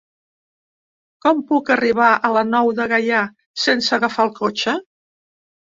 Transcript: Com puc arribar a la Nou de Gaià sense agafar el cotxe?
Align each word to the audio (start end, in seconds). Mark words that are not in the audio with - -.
Com 1.25 1.43
puc 1.51 1.69
arribar 1.75 2.09
a 2.15 2.33
la 2.39 2.43
Nou 2.55 2.73
de 2.81 2.89
Gaià 2.95 3.21
sense 3.67 3.95
agafar 4.01 4.29
el 4.29 4.35
cotxe? 4.43 4.79